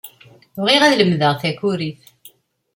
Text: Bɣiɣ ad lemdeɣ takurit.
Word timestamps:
Bɣiɣ 0.63 0.81
ad 0.83 0.93
lemdeɣ 0.99 1.33
takurit. 1.41 2.03